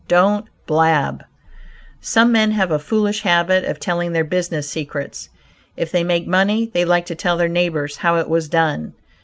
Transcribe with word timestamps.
DON'T 0.07 0.47
BLAB 0.65 1.23
Some 1.99 2.31
men 2.31 2.49
have 2.53 2.71
a 2.71 2.79
foolish 2.79 3.21
habit 3.21 3.65
of 3.65 3.79
telling 3.79 4.13
their 4.13 4.23
business 4.23 4.67
secrets. 4.67 5.29
If 5.77 5.91
they 5.91 6.03
make 6.03 6.25
money 6.25 6.71
they 6.73 6.85
like 6.85 7.05
to 7.05 7.15
tell 7.15 7.37
their 7.37 7.47
neighbors 7.47 7.97
how 7.97 8.15
it 8.15 8.27
was 8.27 8.49
done. 8.49 8.95